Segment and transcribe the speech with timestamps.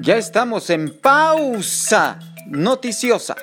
[0.00, 3.36] Ya estamos en pausa noticiosa.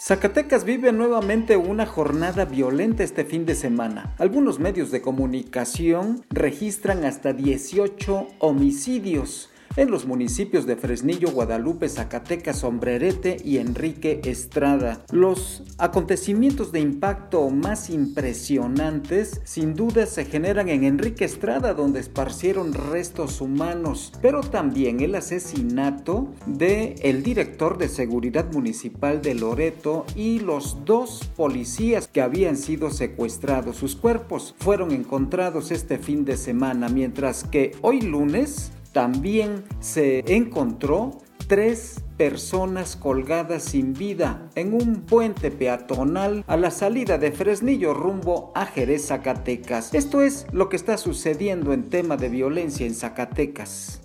[0.00, 4.14] Zacatecas vive nuevamente una jornada violenta este fin de semana.
[4.18, 12.58] Algunos medios de comunicación registran hasta 18 homicidios en los municipios de Fresnillo, Guadalupe, Zacatecas,
[12.58, 15.04] Sombrerete y Enrique Estrada.
[15.12, 22.74] Los acontecimientos de impacto más impresionantes sin duda se generan en Enrique Estrada donde esparcieron
[22.74, 30.40] restos humanos, pero también el asesinato de el director de seguridad municipal de Loreto y
[30.40, 33.76] los dos policías que habían sido secuestrados.
[33.76, 41.18] Sus cuerpos fueron encontrados este fin de semana, mientras que hoy lunes también se encontró
[41.46, 48.50] tres personas colgadas sin vida en un puente peatonal a la salida de Fresnillo rumbo
[48.56, 49.94] a Jerez, Zacatecas.
[49.94, 54.00] Esto es lo que está sucediendo en tema de violencia en Zacatecas.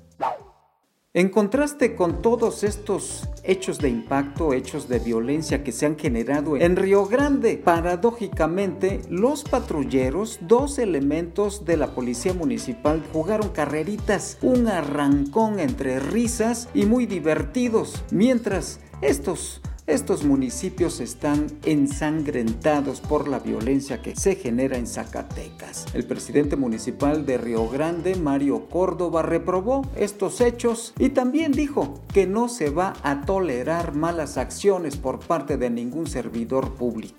[1.15, 6.57] En contraste con todos estos hechos de impacto, hechos de violencia que se han generado
[6.57, 14.67] en Río Grande, paradójicamente los patrulleros, dos elementos de la policía municipal, jugaron carreritas, un
[14.67, 24.01] arrancón entre risas y muy divertidos, mientras estos estos municipios están ensangrentados por la violencia
[24.01, 25.85] que se genera en Zacatecas.
[25.93, 32.25] El presidente municipal de Río Grande, Mario Córdoba, reprobó estos hechos y también dijo que
[32.25, 37.15] no se va a tolerar malas acciones por parte de ningún servidor público.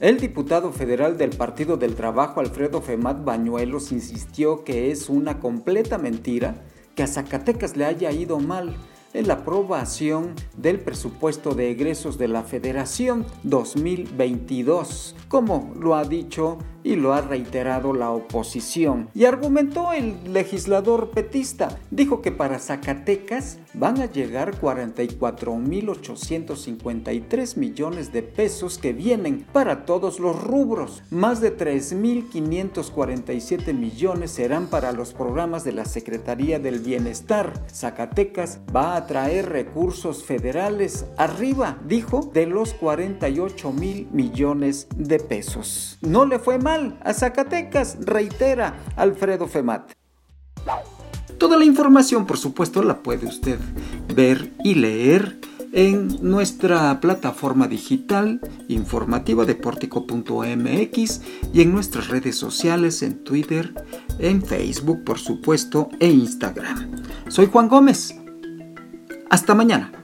[0.00, 5.96] El diputado federal del Partido del Trabajo, Alfredo Femat Bañuelos, insistió que es una completa
[5.96, 6.62] mentira
[6.94, 8.76] que a Zacatecas le haya ido mal
[9.12, 16.58] en la aprobación del presupuesto de egresos de la Federación 2022, como lo ha dicho
[16.82, 19.08] y lo ha reiterado la oposición.
[19.14, 28.22] Y argumentó el legislador petista, dijo que para Zacatecas van a llegar 44.853 millones de
[28.22, 31.04] pesos que vienen para todos los rubros.
[31.10, 37.52] Más de 3.547 millones serán para los programas de la Secretaría del Bienestar.
[37.70, 45.98] Zacatecas va a traer recursos federales arriba, dijo, de los 48 mil millones de pesos.
[46.00, 49.95] No le fue mal a Zacatecas, reitera Alfredo Femat.
[51.38, 53.58] Toda la información, por supuesto, la puede usted
[54.14, 55.38] ver y leer
[55.72, 61.20] en nuestra plataforma digital informativa de portico.mx
[61.52, 63.74] y en nuestras redes sociales, en Twitter,
[64.18, 66.92] en Facebook, por supuesto, e Instagram.
[67.28, 68.14] Soy Juan Gómez.
[69.28, 69.95] Hasta mañana.